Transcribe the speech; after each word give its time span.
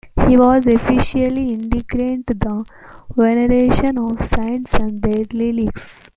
He 0.27 0.35
was 0.35 0.65
especially 0.65 1.53
indignant 1.53 2.23
in 2.27 2.39
the 2.39 2.65
veneration 3.15 3.99
of 3.99 4.25
saints 4.25 4.73
and 4.73 4.99
their 4.99 5.25
relics. 5.31 6.09